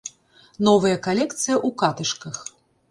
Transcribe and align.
Новая 0.69 0.95
калекцыя 1.09 1.55
ў 1.59 1.69
катышках! 1.85 2.43